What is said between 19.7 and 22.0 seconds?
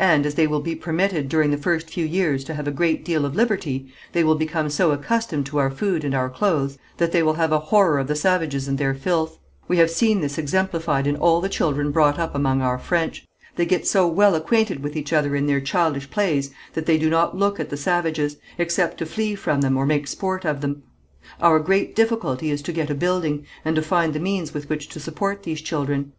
or make sport of them. Our great